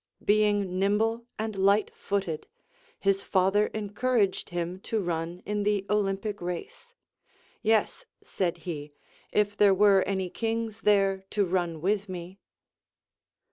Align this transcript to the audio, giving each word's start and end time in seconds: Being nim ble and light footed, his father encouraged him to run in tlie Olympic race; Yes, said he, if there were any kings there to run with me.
Being 0.25 0.79
nim 0.79 0.97
ble 0.97 1.27
and 1.37 1.55
light 1.55 1.91
footed, 1.93 2.47
his 2.99 3.21
father 3.21 3.67
encouraged 3.67 4.49
him 4.49 4.79
to 4.79 4.99
run 4.99 5.43
in 5.45 5.63
tlie 5.63 5.87
Olympic 5.91 6.41
race; 6.41 6.95
Yes, 7.61 8.05
said 8.23 8.57
he, 8.65 8.93
if 9.31 9.55
there 9.55 9.75
were 9.75 10.01
any 10.07 10.31
kings 10.31 10.81
there 10.81 11.23
to 11.29 11.45
run 11.45 11.81
with 11.81 12.09
me. 12.09 12.39